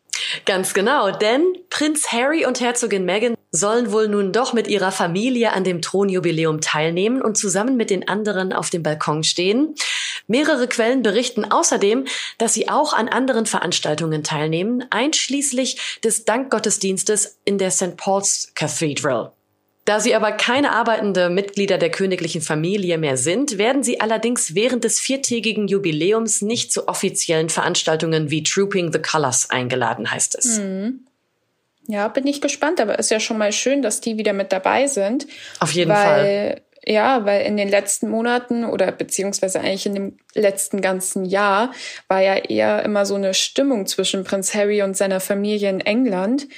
Ganz 0.45 0.75
genau, 0.75 1.11
denn 1.11 1.43
Prinz 1.71 2.13
Harry 2.13 2.45
und 2.45 2.61
Herzogin 2.61 3.05
Meghan 3.05 3.35
sollen 3.53 3.91
wohl 3.91 4.09
nun 4.09 4.33
doch 4.33 4.53
mit 4.53 4.69
ihrer 4.69 4.93
Familie 4.93 5.53
an 5.53 5.65
dem 5.65 5.83
Thronjubiläum 5.83 6.61
teilnehmen 6.61 7.23
und 7.23 7.37
zusammen 7.37 7.77
mit 7.77 7.91
den 7.91 8.07
anderen 8.09 8.53
auf 8.53 8.71
dem 8.71 8.83
Balkon 8.83 9.25
stehen. 9.25 9.75
Mehrere 10.31 10.69
Quellen 10.69 11.03
berichten 11.03 11.45
außerdem, 11.45 12.07
dass 12.39 12.55
sie 12.55 12.69
auch 12.69 12.93
an 12.93 13.09
anderen 13.09 13.47
Veranstaltungen 13.47 14.23
teilnehmen, 14.23 14.85
einschließlich 14.91 15.99
des 16.05 16.25
Dankgottesdienstes 16.25 17.39
in 17.45 17.59
der 17.59 17.73
St. 17.73 17.97
Paul's 17.97 18.53
Cathedral. 18.55 19.33
Da 19.87 19.99
sie 19.99 20.15
aber 20.15 20.31
keine 20.31 20.71
arbeitende 20.71 21.31
Mitglieder 21.31 21.79
der 21.79 21.91
königlichen 21.91 22.43
Familie 22.43 22.97
mehr 22.97 23.17
sind, 23.17 23.59
werden 23.59 23.83
sie 23.83 24.01
allerdings 24.01 24.55
während 24.55 24.85
des 24.85 25.01
viertägigen 25.01 25.67
Jubiläums 25.67 26.43
nicht 26.43 26.73
zu 26.73 26.87
offiziellen 26.87 27.49
Veranstaltungen 27.49 28.31
wie 28.31 28.45
Trooping 28.45 28.93
the 28.93 29.01
Colors 29.01 29.51
eingeladen, 29.51 30.13
heißt 30.13 30.39
es. 30.39 30.59
Mhm. 30.59 31.07
Ja, 31.89 32.07
bin 32.07 32.29
ich 32.29 32.41
gespannt, 32.41 32.81
aber 32.81 33.01
ist 33.01 33.11
ja 33.11 33.19
schon 33.19 33.37
mal 33.37 33.51
schön, 33.51 33.83
dass 33.83 34.01
die 34.01 34.17
wieder 34.17 34.33
mit 34.33 34.53
dabei 34.53 34.87
sind. 34.87 35.27
Auf 35.59 35.73
jeden 35.73 35.91
weil, 35.91 35.97
Fall. 35.97 36.63
Ja, 36.87 37.27
weil 37.27 37.45
in 37.45 37.57
den 37.57 37.69
letzten 37.69 38.09
Monaten 38.09 38.65
oder 38.65 38.91
beziehungsweise 38.91 39.61
eigentlich 39.61 39.87
in 39.87 39.95
dem 39.95 40.19
letzten 40.35 40.81
ganzen 40.81 41.27
Jahr 41.27 41.73
war 42.09 42.23
ja 42.23 42.37
eher 42.37 42.83
immer 42.85 43.05
so 43.05 43.17
eine 43.17 43.35
Stimmung 43.35 43.87
zwischen 43.87 44.25
Prinz 44.25 44.55
Harry 44.55 44.83
und 44.83 44.97
seiner 44.97 45.21
Familie 45.21 45.69
in 45.69 45.81
England. 45.81 46.49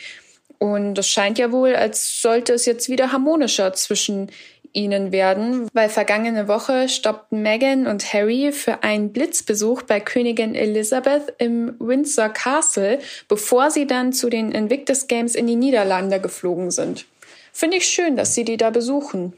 Und 0.59 0.97
es 0.97 1.09
scheint 1.09 1.39
ja 1.39 1.51
wohl, 1.51 1.75
als 1.75 2.23
sollte 2.23 2.53
es 2.53 2.67
jetzt 2.67 2.89
wieder 2.89 3.11
harmonischer 3.11 3.73
zwischen 3.73 4.31
ihnen 4.73 5.13
werden, 5.13 5.69
weil 5.73 5.89
vergangene 5.89 6.49
Woche 6.49 6.89
stoppten 6.89 7.43
Meghan 7.43 7.87
und 7.87 8.13
Harry 8.13 8.53
für 8.53 8.83
einen 8.83 9.13
Blitzbesuch 9.13 9.83
bei 9.83 10.01
Königin 10.01 10.55
Elizabeth 10.55 11.35
im 11.39 11.75
Windsor 11.79 12.29
Castle, 12.29 13.01
bevor 13.29 13.71
sie 13.71 13.87
dann 13.87 14.13
zu 14.13 14.31
den 14.31 14.53
Invictus 14.53 15.09
Games 15.09 15.35
in 15.35 15.47
die 15.47 15.57
Niederlande 15.57 16.21
geflogen 16.21 16.71
sind. 16.71 17.07
Finde 17.53 17.77
ich 17.77 17.87
schön, 17.87 18.17
dass 18.17 18.35
sie 18.35 18.45
die 18.45 18.57
da 18.57 18.71
besuchen. 18.71 19.35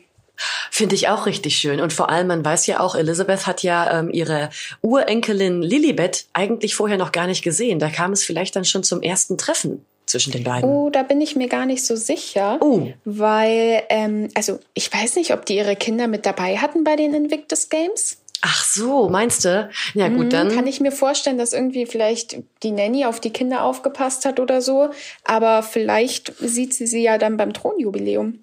Finde 0.71 0.95
ich 0.95 1.09
auch 1.09 1.27
richtig 1.27 1.57
schön. 1.57 1.81
Und 1.81 1.93
vor 1.93 2.11
allem, 2.11 2.27
man 2.27 2.45
weiß 2.45 2.67
ja 2.67 2.81
auch, 2.81 2.95
Elizabeth 2.95 3.47
hat 3.47 3.63
ja 3.63 4.01
ähm, 4.01 4.11
ihre 4.11 4.51
Urenkelin 4.83 5.63
Lilibet 5.63 6.27
eigentlich 6.33 6.75
vorher 6.75 6.99
noch 6.99 7.13
gar 7.13 7.27
nicht 7.27 7.43
gesehen. 7.43 7.79
Da 7.79 7.89
kam 7.89 8.13
es 8.13 8.25
vielleicht 8.25 8.57
dann 8.57 8.65
schon 8.65 8.83
zum 8.83 9.01
ersten 9.03 9.39
Treffen 9.39 9.85
zwischen 10.07 10.33
den 10.33 10.45
beiden? 10.45 10.69
Oh, 10.69 10.91
da 10.91 11.03
bin 11.03 11.21
ich 11.21 11.37
mir 11.37 11.49
gar 11.49 11.67
nicht 11.67 11.85
so 11.85 11.97
sicher. 11.97 12.59
Oh. 12.61 12.89
Weil, 13.05 13.83
ähm, 13.89 14.29
also 14.35 14.61
ich 14.75 14.93
weiß 14.93 15.17
nicht, 15.17 15.33
ob 15.33 15.47
die 15.47 15.57
ihre 15.57 15.77
Kinder 15.77 16.09
mit 16.09 16.27
dabei 16.27 16.59
hatten 16.59 16.85
bei 16.85 16.97
den 16.97 17.15
Invictus 17.15 17.69
Games. 17.69 18.19
Ach 18.47 18.63
so, 18.63 19.09
meinst 19.09 19.47
du? 19.47 19.71
Ja 19.95 20.09
gut, 20.09 20.27
mhm, 20.27 20.31
dann 20.31 20.55
kann 20.55 20.67
ich 20.67 20.79
mir 20.79 20.93
vorstellen, 20.93 21.39
dass 21.39 21.55
irgendwie 21.55 21.87
vielleicht 21.87 22.37
die 22.63 22.73
Nanny 22.73 23.07
auf 23.07 23.19
die 23.19 23.31
Kinder 23.31 23.65
aufgepasst 23.65 24.27
hat 24.27 24.39
oder 24.39 24.61
so. 24.61 24.91
Aber 25.25 25.63
vielleicht 25.63 26.35
sieht 26.39 26.75
sie 26.75 26.87
sie 26.87 27.03
ja 27.03 27.17
dann 27.17 27.39
beim 27.39 27.55
Thronjubiläum. 27.55 28.41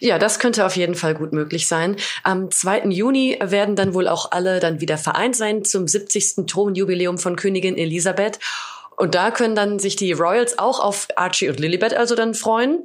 Ja, 0.00 0.18
das 0.18 0.38
könnte 0.38 0.64
auf 0.64 0.76
jeden 0.76 0.94
Fall 0.94 1.14
gut 1.14 1.32
möglich 1.32 1.68
sein. 1.68 1.96
Am 2.22 2.50
2. 2.50 2.86
Juni 2.86 3.38
werden 3.42 3.76
dann 3.76 3.92
wohl 3.92 4.08
auch 4.08 4.32
alle 4.32 4.58
dann 4.58 4.80
wieder 4.80 4.96
vereint 4.96 5.36
sein 5.36 5.62
zum 5.62 5.86
70. 5.86 6.46
Thronjubiläum 6.46 7.18
von 7.18 7.36
Königin 7.36 7.76
Elisabeth. 7.76 8.38
Und 8.96 9.14
da 9.14 9.30
können 9.30 9.54
dann 9.54 9.78
sich 9.78 9.96
die 9.96 10.12
Royals 10.12 10.58
auch 10.58 10.80
auf 10.80 11.08
Archie 11.16 11.50
und 11.50 11.60
Lilibet 11.60 11.94
also 11.94 12.14
dann 12.14 12.34
freuen. 12.34 12.82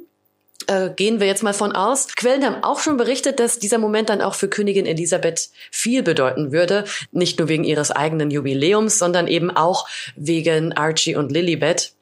Äh, 0.68 0.90
gehen 0.96 1.20
wir 1.20 1.28
jetzt 1.28 1.44
mal 1.44 1.54
von 1.54 1.72
aus. 1.74 2.08
Quellen 2.16 2.46
haben 2.46 2.64
auch 2.64 2.80
schon 2.80 2.98
berichtet, 2.98 3.40
dass 3.40 3.60
dieser 3.60 3.78
Moment 3.78 4.10
dann 4.10 4.22
auch 4.22 4.36
für 4.36 4.50
Königin 4.50 4.86
Elisabeth 4.86 5.50
viel 5.72 6.04
bedeuten 6.04 6.52
würde. 6.52 6.86
Nicht 7.12 7.40
nur 7.40 7.48
wegen 7.48 7.64
ihres 7.64 7.92
eigenen 7.92 8.32
Jubiläums, 8.32 8.98
sondern 8.98 9.28
eben 9.28 9.52
auch 9.52 9.88
wegen 10.16 10.74
Archie 10.74 11.16
und 11.16 11.32
Lilibet. 11.32 11.95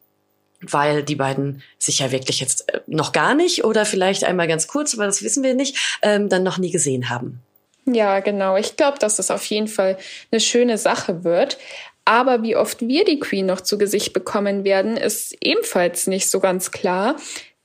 Weil 0.70 1.04
die 1.04 1.16
beiden 1.16 1.62
sich 1.78 2.00
ja 2.00 2.12
wirklich 2.12 2.40
jetzt 2.40 2.74
äh, 2.74 2.80
noch 2.88 3.12
gar 3.12 3.36
nicht 3.36 3.64
oder 3.64 3.86
vielleicht 3.86 4.24
einmal 4.24 4.48
ganz 4.48 4.68
kurz, 4.68 4.94
aber 4.94 5.06
das 5.06 5.24
wissen 5.24 5.44
wir 5.44 5.54
nicht, 5.54 6.00
ähm, 6.02 6.30
dann 6.30 6.44
noch 6.44 6.58
nie 6.58 6.72
gesehen 6.72 7.10
haben. 7.10 7.42
Ja, 7.86 8.20
genau. 8.22 8.56
Ich 8.56 8.78
glaube, 8.78 8.98
dass 9.00 9.20
es 9.20 9.30
auf 9.30 9.44
jeden 9.46 9.68
Fall 9.68 9.98
eine 10.32 10.40
schöne 10.40 10.78
Sache 10.78 11.24
wird. 11.24 11.58
Aber 12.06 12.44
wie 12.44 12.56
oft 12.56 12.82
wir 12.82 13.06
die 13.06 13.20
Queen 13.20 13.46
noch 13.46 13.62
zu 13.62 13.78
Gesicht 13.78 14.14
bekommen 14.14 14.64
werden, 14.64 14.98
ist 14.98 15.36
ebenfalls 15.42 16.08
nicht 16.08 16.30
so 16.30 16.40
ganz 16.40 16.72
klar. 16.72 17.16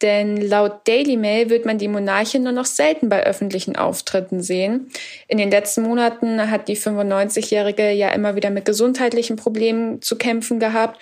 Denn 0.00 0.36
laut 0.36 0.86
Daily 0.86 1.16
Mail 1.16 1.50
wird 1.50 1.66
man 1.66 1.78
die 1.78 1.88
Monarchin 1.88 2.44
nur 2.44 2.52
noch 2.52 2.66
selten 2.66 3.08
bei 3.08 3.26
öffentlichen 3.26 3.74
Auftritten 3.74 4.42
sehen. 4.42 4.90
In 5.26 5.38
den 5.38 5.50
letzten 5.50 5.82
Monaten 5.82 6.50
hat 6.50 6.68
die 6.68 6.76
95-Jährige 6.76 7.90
ja 7.90 8.10
immer 8.10 8.36
wieder 8.36 8.50
mit 8.50 8.64
gesundheitlichen 8.64 9.34
Problemen 9.34 10.00
zu 10.00 10.16
kämpfen 10.16 10.60
gehabt. 10.60 11.00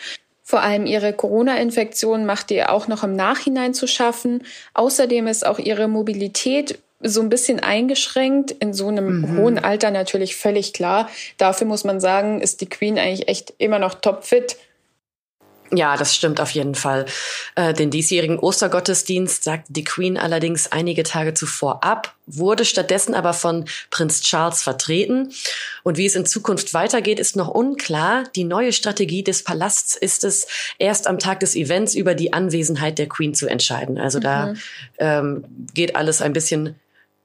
Vor 0.48 0.62
allem 0.62 0.86
ihre 0.86 1.12
Corona-Infektion 1.12 2.24
macht 2.24 2.52
ihr 2.52 2.70
auch 2.70 2.86
noch 2.86 3.02
im 3.02 3.14
Nachhinein 3.14 3.74
zu 3.74 3.88
schaffen. 3.88 4.44
Außerdem 4.74 5.26
ist 5.26 5.44
auch 5.44 5.58
ihre 5.58 5.88
Mobilität 5.88 6.78
so 7.00 7.20
ein 7.20 7.28
bisschen 7.28 7.58
eingeschränkt, 7.58 8.52
in 8.52 8.72
so 8.72 8.86
einem 8.86 9.22
mhm. 9.22 9.38
hohen 9.38 9.58
Alter 9.58 9.90
natürlich 9.90 10.36
völlig 10.36 10.72
klar. 10.72 11.10
Dafür 11.36 11.66
muss 11.66 11.82
man 11.82 11.98
sagen, 11.98 12.40
ist 12.40 12.60
die 12.60 12.68
Queen 12.68 12.96
eigentlich 12.96 13.26
echt 13.26 13.54
immer 13.58 13.80
noch 13.80 13.94
topfit. 13.94 14.56
Ja, 15.72 15.96
das 15.96 16.14
stimmt 16.14 16.40
auf 16.40 16.50
jeden 16.50 16.74
Fall. 16.74 17.06
Äh, 17.54 17.74
den 17.74 17.90
diesjährigen 17.90 18.38
Ostergottesdienst 18.38 19.44
sagte 19.44 19.72
die 19.72 19.84
Queen 19.84 20.16
allerdings 20.16 20.70
einige 20.70 21.02
Tage 21.02 21.34
zuvor 21.34 21.82
ab, 21.82 22.14
wurde 22.26 22.64
stattdessen 22.64 23.14
aber 23.14 23.32
von 23.32 23.64
Prinz 23.90 24.20
Charles 24.20 24.62
vertreten. 24.62 25.32
Und 25.82 25.96
wie 25.96 26.06
es 26.06 26.14
in 26.14 26.26
Zukunft 26.26 26.74
weitergeht, 26.74 27.18
ist 27.18 27.36
noch 27.36 27.48
unklar. 27.48 28.24
Die 28.34 28.44
neue 28.44 28.72
Strategie 28.72 29.24
des 29.24 29.42
Palasts 29.42 29.96
ist 29.96 30.24
es, 30.24 30.46
erst 30.78 31.06
am 31.06 31.18
Tag 31.18 31.40
des 31.40 31.56
Events 31.56 31.94
über 31.94 32.14
die 32.14 32.32
Anwesenheit 32.32 32.98
der 32.98 33.08
Queen 33.08 33.34
zu 33.34 33.46
entscheiden. 33.46 33.98
Also 33.98 34.18
mhm. 34.18 34.22
da 34.22 34.54
ähm, 34.98 35.44
geht 35.74 35.96
alles 35.96 36.22
ein 36.22 36.32
bisschen 36.32 36.76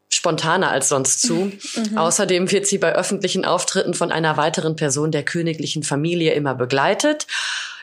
spontaner 0.10 0.70
als 0.70 0.90
sonst 0.90 1.22
zu. 1.22 1.52
Mhm. 1.74 1.98
Außerdem 1.98 2.52
wird 2.52 2.68
sie 2.68 2.78
bei 2.78 2.94
öffentlichen 2.94 3.46
Auftritten 3.46 3.94
von 3.94 4.12
einer 4.12 4.36
weiteren 4.36 4.76
Person 4.76 5.12
der 5.12 5.24
königlichen 5.24 5.84
Familie 5.84 6.34
immer 6.34 6.54
begleitet. 6.54 7.28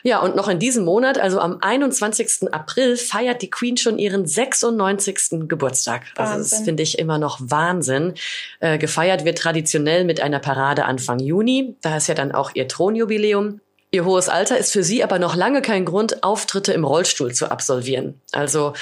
Ja, 0.03 0.19
und 0.19 0.35
noch 0.35 0.47
in 0.47 0.59
diesem 0.59 0.85
Monat, 0.85 1.17
also 1.17 1.39
am 1.39 1.57
21. 1.61 2.51
April, 2.51 2.97
feiert 2.97 3.41
die 3.41 3.49
Queen 3.49 3.77
schon 3.77 3.99
ihren 3.99 4.25
96. 4.25 5.47
Geburtstag. 5.47 6.03
Wahnsinn. 6.15 6.37
Also 6.37 6.55
das 6.55 6.63
finde 6.63 6.83
ich 6.83 6.99
immer 6.99 7.17
noch 7.17 7.39
Wahnsinn. 7.41 8.13
Äh, 8.59 8.77
gefeiert 8.77 9.25
wird 9.25 9.37
traditionell 9.37 10.05
mit 10.05 10.21
einer 10.21 10.39
Parade 10.39 10.85
Anfang 10.85 11.19
Juni. 11.19 11.75
Da 11.81 11.97
ist 11.97 12.07
ja 12.07 12.15
dann 12.15 12.31
auch 12.31 12.51
ihr 12.53 12.67
Thronjubiläum. 12.67 13.61
Ihr 13.91 14.05
hohes 14.05 14.29
Alter 14.29 14.57
ist 14.57 14.71
für 14.71 14.83
sie 14.83 15.03
aber 15.03 15.17
noch 15.17 15.35
lange 15.35 15.61
kein 15.63 15.83
Grund, 15.83 16.23
Auftritte 16.23 16.73
im 16.73 16.83
Rollstuhl 16.83 17.33
zu 17.33 17.49
absolvieren. 17.49 18.21
Also 18.31 18.73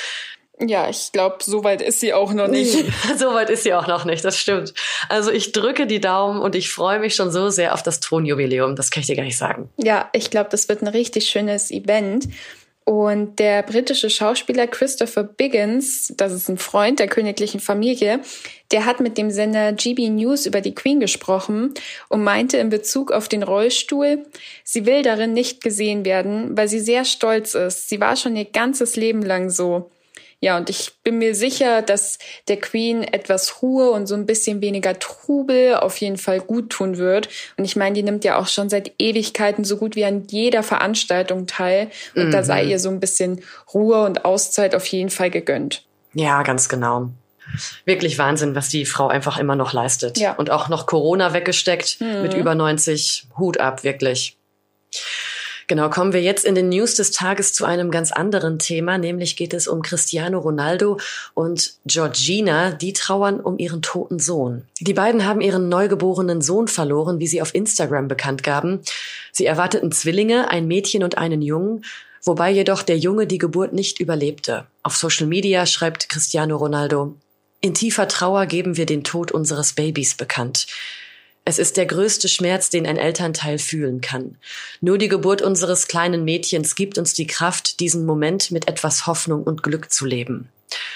ja, 0.59 0.89
ich 0.89 1.11
glaube, 1.11 1.37
so 1.41 1.63
weit 1.63 1.81
ist 1.81 1.99
sie 1.99 2.13
auch 2.13 2.33
noch 2.33 2.47
nicht. 2.47 2.73
so 3.17 3.33
weit 3.33 3.49
ist 3.49 3.63
sie 3.63 3.73
auch 3.73 3.87
noch 3.87 4.05
nicht, 4.05 4.25
das 4.25 4.37
stimmt. 4.37 4.73
Also 5.07 5.31
ich 5.31 5.51
drücke 5.51 5.85
die 5.85 5.99
Daumen 5.99 6.41
und 6.41 6.55
ich 6.55 6.71
freue 6.71 6.99
mich 6.99 7.13
schon 7.15 7.31
so 7.31 7.49
sehr 7.49 7.73
auf 7.73 7.83
das 7.83 7.99
Thronjubiläum. 7.99 8.75
Das 8.75 8.89
kann 8.89 9.01
ich 9.01 9.07
dir 9.07 9.15
gar 9.15 9.23
nicht 9.23 9.37
sagen. 9.37 9.69
Ja, 9.77 10.09
ich 10.13 10.31
glaube, 10.31 10.49
das 10.49 10.67
wird 10.67 10.81
ein 10.81 10.87
richtig 10.87 11.29
schönes 11.29 11.69
Event. 11.69 12.27
Und 12.85 13.37
der 13.37 13.63
britische 13.63 14.09
Schauspieler 14.09 14.65
Christopher 14.65 15.23
Biggins, 15.23 16.13
das 16.15 16.31
ist 16.31 16.47
ein 16.47 16.57
Freund 16.57 16.99
der 16.99 17.09
königlichen 17.09 17.59
Familie, 17.59 18.21
der 18.71 18.85
hat 18.85 19.01
mit 19.01 19.17
dem 19.17 19.29
Sender 19.29 19.73
GB 19.73 20.09
News 20.09 20.45
über 20.45 20.61
die 20.61 20.73
Queen 20.73 21.01
gesprochen 21.01 21.73
und 22.07 22.23
meinte 22.23 22.55
in 22.57 22.69
Bezug 22.69 23.11
auf 23.11 23.27
den 23.27 23.43
Rollstuhl, 23.43 24.25
sie 24.63 24.85
will 24.85 25.03
darin 25.03 25.33
nicht 25.33 25.61
gesehen 25.61 26.05
werden, 26.05 26.55
weil 26.55 26.69
sie 26.69 26.79
sehr 26.79 27.03
stolz 27.03 27.55
ist. 27.55 27.89
Sie 27.89 27.99
war 27.99 28.15
schon 28.15 28.37
ihr 28.37 28.45
ganzes 28.45 28.95
Leben 28.95 29.21
lang 29.21 29.49
so. 29.49 29.91
Ja, 30.39 30.55
und 30.57 30.69
ich 30.69 30.91
bin 31.03 31.17
mir 31.17 31.33
sicher, 31.33 31.81
dass 31.81 32.19
der 32.47 32.57
Queen 32.57 33.03
etwas 33.03 33.63
Ruhe 33.63 33.89
und 33.89 34.05
so 34.05 34.13
ein 34.13 34.27
bisschen 34.27 34.61
weniger 34.61 34.99
Trubel 34.99 35.75
auf 35.75 35.97
jeden 35.97 36.17
Fall 36.17 36.39
gut 36.39 36.69
tun 36.69 36.97
wird. 36.97 37.27
Und 37.57 37.65
ich 37.65 37.75
meine, 37.75 37.95
die 37.95 38.03
nimmt 38.03 38.23
ja 38.23 38.37
auch 38.37 38.47
schon 38.47 38.69
seit 38.69 38.91
Ewigkeiten 38.99 39.63
so 39.63 39.77
gut 39.77 39.95
wie 39.95 40.05
an 40.05 40.27
jeder 40.29 40.61
Veranstaltung 40.61 41.47
teil. 41.47 41.89
Und 42.15 42.27
mhm. 42.27 42.31
da 42.31 42.43
sei 42.43 42.63
mhm. 42.63 42.69
ihr 42.69 42.79
so 42.79 42.89
ein 42.89 42.99
bisschen 42.99 43.41
Ruhe 43.73 44.03
und 44.03 44.25
Auszeit 44.25 44.75
auf 44.75 44.85
jeden 44.85 45.09
Fall 45.09 45.31
gegönnt. 45.31 45.83
Ja, 46.13 46.43
ganz 46.43 46.69
genau. 46.69 47.09
Wirklich 47.85 48.19
Wahnsinn, 48.19 48.53
was 48.53 48.69
die 48.69 48.85
Frau 48.85 49.07
einfach 49.07 49.39
immer 49.39 49.55
noch 49.55 49.73
leistet. 49.73 50.19
Ja. 50.19 50.33
Und 50.33 50.51
auch 50.51 50.69
noch 50.69 50.85
Corona 50.85 51.33
weggesteckt 51.33 51.99
mhm. 51.99 52.21
mit 52.21 52.33
über 52.35 52.53
90. 52.53 53.27
Hut 53.37 53.59
ab, 53.59 53.83
wirklich. 53.83 54.36
Genau, 55.69 55.89
kommen 55.89 56.13
wir 56.13 56.21
jetzt 56.21 56.45
in 56.45 56.55
den 56.55 56.69
News 56.69 56.95
des 56.95 57.11
Tages 57.11 57.51
zu 57.51 57.65
einem 57.65 57.91
ganz 57.91 58.13
anderen 58.13 58.57
Thema, 58.57 58.97
nämlich 58.97 59.35
geht 59.35 59.53
es 59.53 59.67
um 59.67 59.81
Cristiano 59.81 60.39
Ronaldo 60.39 60.97
und 61.33 61.73
Georgina, 61.85 62.71
die 62.71 62.93
trauern 62.93 63.41
um 63.41 63.59
ihren 63.59 63.81
toten 63.81 64.17
Sohn. 64.17 64.63
Die 64.79 64.93
beiden 64.93 65.25
haben 65.25 65.41
ihren 65.41 65.67
neugeborenen 65.67 66.41
Sohn 66.41 66.69
verloren, 66.69 67.19
wie 67.19 67.27
sie 67.27 67.41
auf 67.41 67.53
Instagram 67.53 68.07
bekannt 68.07 68.43
gaben. 68.43 68.79
Sie 69.33 69.45
erwarteten 69.45 69.91
Zwillinge, 69.91 70.49
ein 70.49 70.67
Mädchen 70.67 71.03
und 71.03 71.17
einen 71.17 71.41
Jungen, 71.41 71.83
wobei 72.23 72.49
jedoch 72.49 72.81
der 72.81 72.97
Junge 72.97 73.27
die 73.27 73.37
Geburt 73.37 73.73
nicht 73.73 73.99
überlebte. 73.99 74.67
Auf 74.83 74.95
Social 74.95 75.27
Media 75.27 75.65
schreibt 75.65 76.07
Cristiano 76.07 76.55
Ronaldo, 76.55 77.15
in 77.59 77.73
tiefer 77.73 78.07
Trauer 78.07 78.45
geben 78.45 78.77
wir 78.77 78.85
den 78.85 79.03
Tod 79.03 79.31
unseres 79.31 79.73
Babys 79.73 80.15
bekannt. 80.15 80.67
Es 81.47 81.59
ist 81.59 81.77
der 81.77 81.85
größte 81.85 82.27
Schmerz, 82.27 82.69
den 82.69 82.85
ein 82.85 82.97
Elternteil 82.97 83.57
fühlen 83.57 84.01
kann. 84.01 84.35
Nur 84.81 84.97
die 84.97 85.07
Geburt 85.07 85.41
unseres 85.41 85.87
kleinen 85.87 86.25
Mädchens 86.25 86.75
gibt 86.75 86.97
uns 86.97 87.13
die 87.13 87.25
Kraft, 87.25 87.79
diesen 87.79 88.05
Moment 88.05 88.51
mit 88.51 88.67
etwas 88.67 89.07
Hoffnung 89.07 89.43
und 89.43 89.63
Glück 89.63 89.89
zu 89.89 90.05
leben. 90.05 90.49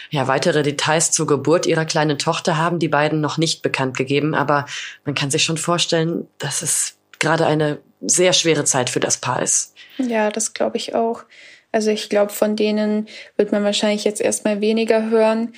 Ja, 0.10 0.28
weitere 0.28 0.62
Details 0.62 1.12
zur 1.12 1.26
Geburt 1.26 1.68
ihrer 1.68 1.86
kleinen 1.86 2.20
Tochter 2.20 2.58
haben 2.58 2.80
die 2.80 2.90
beiden 2.90 3.22
noch 3.22 3.38
nicht 3.38 3.62
bekannt 3.62 3.96
gegeben, 3.96 4.36
aber 4.36 4.66
man 5.06 5.16
kann 5.16 5.32
sich 5.32 5.46
schon 5.46 5.56
vorstellen, 5.56 6.28
dass 6.38 6.62
es 6.62 6.98
gerade 7.20 7.46
eine 7.46 7.80
sehr 8.02 8.34
schwere 8.34 8.66
Zeit 8.66 8.90
für 8.90 9.00
das 9.00 9.20
Paar 9.20 9.42
ist. 9.42 9.74
Ja, 10.00 10.32
das 10.32 10.54
glaube 10.54 10.76
ich 10.76 10.96
auch. 10.96 11.24
Also 11.72 11.92
ich 11.92 12.10
glaube, 12.10 12.34
von 12.34 12.58
denen 12.58 13.08
wird 13.38 13.54
man 13.54 13.64
wahrscheinlich 13.64 14.04
jetzt 14.04 14.20
erstmal 14.20 14.60
weniger 14.60 15.10
hören, 15.10 15.54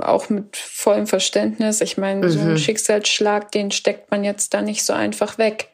auch 0.00 0.28
mit 0.30 0.56
vollem 0.56 1.06
Verständnis. 1.06 1.80
Ich 1.80 1.96
meine, 1.96 2.26
mhm. 2.26 2.30
so 2.30 2.40
ein. 2.40 2.58
Schicksalsschlag, 2.58 3.52
den 3.52 3.70
steckt 3.70 4.10
man 4.10 4.24
jetzt 4.24 4.54
da 4.54 4.62
nicht 4.62 4.84
so 4.84 4.92
einfach 4.92 5.38
weg. 5.38 5.70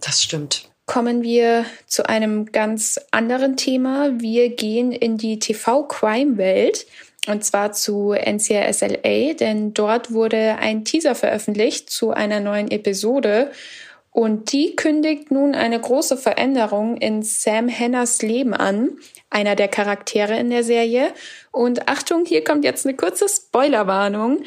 Das 0.00 0.22
stimmt. 0.22 0.68
Kommen 0.86 1.22
wir 1.22 1.64
zu 1.86 2.08
einem 2.08 2.46
ganz 2.46 3.00
anderen 3.10 3.56
Thema. 3.56 4.20
Wir 4.20 4.54
gehen 4.54 4.92
in 4.92 5.16
die 5.18 5.38
TV-Crime-Welt. 5.38 6.86
Und 7.26 7.44
zwar 7.44 7.72
zu 7.72 8.12
NCISLA, 8.12 9.34
denn 9.34 9.74
dort 9.74 10.12
wurde 10.12 10.58
ein 10.60 10.84
Teaser 10.84 11.16
veröffentlicht 11.16 11.90
zu 11.90 12.12
einer 12.12 12.38
neuen 12.38 12.70
Episode. 12.70 13.50
Und 14.16 14.52
die 14.52 14.74
kündigt 14.76 15.30
nun 15.30 15.54
eine 15.54 15.78
große 15.78 16.16
Veränderung 16.16 16.96
in 16.96 17.22
Sam 17.22 17.68
Henners 17.68 18.22
Leben 18.22 18.54
an, 18.54 18.96
einer 19.28 19.56
der 19.56 19.68
Charaktere 19.68 20.38
in 20.38 20.48
der 20.48 20.64
Serie. 20.64 21.12
Und 21.52 21.86
Achtung, 21.86 22.24
hier 22.24 22.42
kommt 22.42 22.64
jetzt 22.64 22.86
eine 22.86 22.96
kurze 22.96 23.28
Spoilerwarnung. 23.28 24.42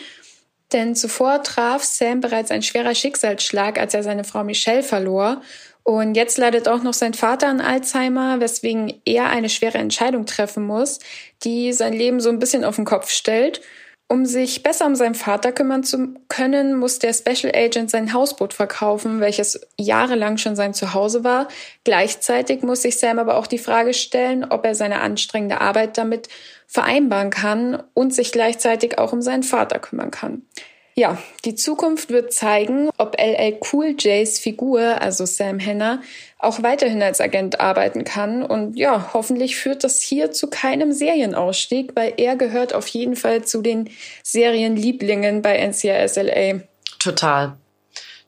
Denn 0.73 0.95
zuvor 0.95 1.43
traf 1.43 1.83
Sam 1.83 2.19
bereits 2.19 2.49
ein 2.49 2.63
schwerer 2.63 2.95
Schicksalsschlag, 2.95 3.77
als 3.77 3.93
er 3.93 4.01
seine 4.01 4.23
Frau 4.23 4.43
Michelle 4.43 4.81
verlor. 4.81 5.43
Und 5.83 6.15
jetzt 6.15 6.39
leidet 6.39 6.67
auch 6.67 6.81
noch 6.81 6.95
sein 6.95 7.13
Vater 7.13 7.47
an 7.47 7.61
Alzheimer, 7.61 8.39
weswegen 8.39 8.99
er 9.05 9.29
eine 9.29 9.49
schwere 9.49 9.77
Entscheidung 9.77 10.25
treffen 10.25 10.65
muss, 10.65 10.97
die 11.43 11.73
sein 11.73 11.93
Leben 11.93 12.21
so 12.21 12.29
ein 12.29 12.39
bisschen 12.39 12.63
auf 12.63 12.77
den 12.77 12.85
Kopf 12.85 13.11
stellt. 13.11 13.61
Um 14.11 14.25
sich 14.25 14.63
besser 14.63 14.87
um 14.87 14.95
seinen 14.95 15.13
Vater 15.13 15.51
kümmern 15.51 15.83
zu 15.83 16.15
können, 16.29 16.75
muss 16.75 16.97
der 16.97 17.13
Special 17.13 17.53
Agent 17.55 17.91
sein 17.91 18.11
Hausboot 18.11 18.53
verkaufen, 18.53 19.19
welches 19.19 19.61
jahrelang 19.77 20.37
schon 20.37 20.55
sein 20.55 20.73
Zuhause 20.73 21.23
war. 21.23 21.47
Gleichzeitig 21.83 22.63
muss 22.63 22.81
sich 22.81 22.97
Sam 22.97 23.19
aber 23.19 23.37
auch 23.37 23.45
die 23.45 23.59
Frage 23.59 23.93
stellen, 23.93 24.43
ob 24.45 24.65
er 24.65 24.73
seine 24.73 25.01
anstrengende 25.01 25.61
Arbeit 25.61 25.99
damit 25.99 26.27
vereinbaren 26.65 27.29
kann 27.29 27.83
und 27.93 28.11
sich 28.11 28.31
gleichzeitig 28.31 28.97
auch 28.97 29.13
um 29.13 29.21
seinen 29.21 29.43
Vater 29.43 29.77
kümmern 29.77 30.09
kann. 30.09 30.41
Ja, 30.99 31.17
die 31.45 31.55
Zukunft 31.55 32.09
wird 32.09 32.33
zeigen, 32.33 32.89
ob 32.97 33.15
LL 33.17 33.57
Cool 33.71 33.95
Jays 33.97 34.37
Figur, 34.37 35.01
also 35.01 35.25
Sam 35.25 35.57
Henner, 35.57 36.01
auch 36.37 36.61
weiterhin 36.61 37.01
als 37.01 37.21
Agent 37.21 37.61
arbeiten 37.61 38.03
kann. 38.03 38.43
Und 38.43 38.77
ja, 38.77 39.11
hoffentlich 39.13 39.55
führt 39.55 39.85
das 39.85 40.01
hier 40.01 40.33
zu 40.33 40.49
keinem 40.49 40.91
Serienausstieg, 40.91 41.95
weil 41.95 42.15
er 42.17 42.35
gehört 42.35 42.73
auf 42.73 42.85
jeden 42.89 43.15
Fall 43.15 43.45
zu 43.45 43.61
den 43.61 43.89
Serienlieblingen 44.23 45.41
bei 45.41 45.65
NCIS 45.65 46.17
LA. 46.17 46.63
Total. 46.99 47.55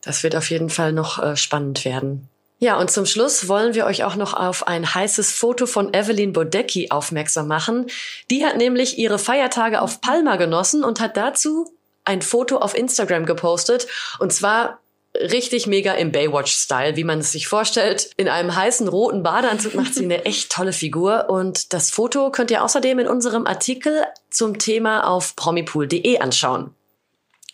Das 0.02 0.24
wird 0.24 0.38
auf 0.38 0.50
jeden 0.50 0.70
Fall 0.70 0.94
noch 0.94 1.22
äh, 1.22 1.36
spannend 1.36 1.84
werden. 1.84 2.30
Ja, 2.60 2.80
und 2.80 2.90
zum 2.90 3.06
Schluss 3.06 3.50
wollen 3.50 3.74
wir 3.74 3.86
euch 3.86 4.06
auch 4.06 4.16
noch 4.16 4.34
auf 4.34 4.66
ein 4.66 4.96
heißes 4.96 5.34
Foto 5.34 5.66
von 5.66 5.94
Evelyn 5.94 6.32
Bodecki 6.32 6.90
aufmerksam 6.90 7.50
machen. 7.50 7.88
Die 8.30 8.46
hat 8.46 8.56
nämlich 8.56 8.98
ihre 8.98 9.20
Feiertage 9.20 9.82
auf 9.82 10.00
Palma 10.00 10.38
genossen 10.38 10.86
und 10.86 11.02
hat 11.02 11.18
dazu 11.18 11.68
ein 12.06 12.22
Foto 12.22 12.58
auf 12.58 12.76
Instagram 12.76 13.26
gepostet 13.26 13.88
und 14.20 14.34
zwar 14.34 14.80
richtig 15.16 15.68
mega 15.68 15.94
im 15.94 16.12
Baywatch-Style, 16.12 16.96
wie 16.96 17.04
man 17.04 17.20
es 17.20 17.32
sich 17.32 17.48
vorstellt. 17.48 18.12
In 18.18 18.30
einem 18.30 18.56
heißen 18.56 18.88
roten 18.88 19.24
Badeanzug 19.24 19.76
macht 19.76 19.94
sie 19.94 20.06
eine 20.06 20.26
echt 20.26 20.52
tolle 20.52 20.74
Figur 20.74 21.30
und 21.30 21.74
das 21.74 21.92
Foto 21.92 22.32
könnt 22.32 22.52
ihr 22.52 22.64
außerdem 22.64 23.00
in 23.00 23.08
unserem 23.08 23.46
Artikel 23.46 24.06
zum 24.30 24.58
Thema 24.58 25.08
auf 25.08 25.36
promipool.de 25.36 26.20
anschauen. 26.20 26.74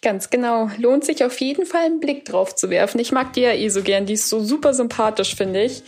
Ganz 0.01 0.29
genau. 0.29 0.69
Lohnt 0.77 1.05
sich 1.05 1.23
auf 1.23 1.39
jeden 1.41 1.65
Fall 1.65 1.85
einen 1.85 1.99
Blick 1.99 2.25
drauf 2.25 2.55
zu 2.55 2.69
werfen. 2.69 2.99
Ich 2.99 3.11
mag 3.11 3.33
die 3.33 3.41
ja 3.41 3.53
eh 3.53 3.69
so 3.69 3.81
gern. 3.81 4.05
Die 4.05 4.13
ist 4.13 4.29
so 4.29 4.43
super 4.43 4.73
sympathisch, 4.73 5.35
finde 5.35 5.63
ich. 5.63 5.81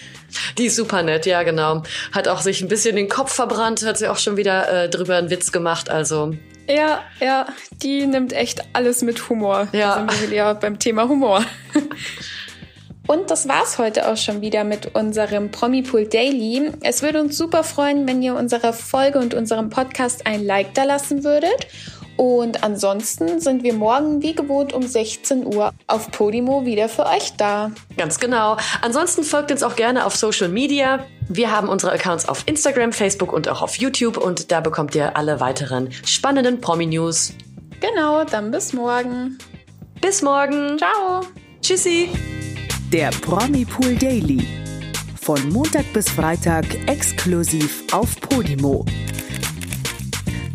Die 0.58 0.66
ist 0.66 0.76
super 0.76 1.04
nett, 1.04 1.26
ja, 1.26 1.44
genau. 1.44 1.84
Hat 2.12 2.28
auch 2.28 2.42
sich 2.42 2.62
ein 2.62 2.68
bisschen 2.68 2.96
den 2.96 3.08
Kopf 3.08 3.32
verbrannt, 3.32 3.86
hat 3.86 3.98
sie 3.98 4.08
auch 4.08 4.18
schon 4.18 4.36
wieder 4.36 4.86
äh, 4.86 4.90
drüber 4.90 5.18
einen 5.18 5.30
Witz 5.30 5.52
gemacht. 5.52 5.90
Also 5.90 6.34
ja, 6.68 7.02
ja, 7.20 7.48
die 7.82 8.06
nimmt 8.06 8.32
echt 8.32 8.62
alles 8.74 9.02
mit 9.02 9.30
Humor. 9.30 9.68
Ja. 9.72 10.06
Da 10.06 10.14
sind 10.14 10.30
wir 10.30 10.38
ja 10.38 10.54
beim 10.54 10.78
Thema 10.78 11.10
Humor. 11.10 11.44
Und 13.08 13.32
das 13.32 13.48
war's 13.48 13.80
heute 13.80 14.08
auch 14.08 14.18
schon 14.18 14.42
wieder 14.42 14.64
mit 14.64 14.94
unserem 14.94 15.50
Promipool 15.50 16.06
Daily. 16.06 16.72
Es 16.82 17.02
würde 17.02 17.22
uns 17.22 17.36
super 17.36 17.64
freuen, 17.64 18.08
wenn 18.08 18.22
ihr 18.22 18.36
unserer 18.36 18.72
Folge 18.72 19.18
und 19.18 19.34
unserem 19.34 19.72
Podcast 19.72 20.28
ein 20.28 20.46
Like 20.46 20.76
da 20.76 20.84
lassen 20.84 21.24
würdet. 21.24 21.66
Und 22.20 22.66
ansonsten 22.66 23.40
sind 23.40 23.64
wir 23.64 23.74
morgen 23.74 24.22
wie 24.22 24.36
gewohnt 24.36 24.74
um 24.74 24.86
16 24.86 25.46
Uhr 25.46 25.72
auf 25.88 26.12
Podimo 26.12 26.66
wieder 26.66 26.90
für 26.90 27.06
euch 27.06 27.32
da. 27.38 27.72
Ganz 27.96 28.20
genau. 28.20 28.58
Ansonsten 28.82 29.24
folgt 29.24 29.54
uns 29.54 29.64
auch 29.64 29.78
gerne 29.78 30.06
auf 30.06 30.18
Social 30.18 30.50
Media. 30.50 31.06
Wir 31.30 31.50
haben 31.50 31.70
unsere 31.70 31.94
Accounts 31.94 32.28
auf 32.28 32.44
Instagram, 32.46 32.92
Facebook 32.92 33.32
und 33.32 33.48
auch 33.48 33.62
auf 33.62 33.76
YouTube 33.76 34.18
und 34.18 34.52
da 34.52 34.60
bekommt 34.60 34.96
ihr 34.96 35.16
alle 35.16 35.40
weiteren 35.40 35.94
spannenden 36.04 36.60
Promi-News. 36.60 37.36
Genau, 37.80 38.26
dann 38.26 38.52
bis 38.52 38.74
morgen. 38.74 39.38
Bis 40.02 40.22
morgen. 40.22 40.78
Ciao. 40.78 41.22
Tschüssi. 41.62 42.10
Der 42.92 43.12
Promi 43.12 43.64
Pool 43.64 43.96
Daily. 43.96 44.46
Von 45.22 45.48
Montag 45.54 45.86
bis 45.94 46.10
Freitag 46.10 46.66
exklusiv 46.86 47.86
auf 47.94 48.20
Podimo. 48.20 48.84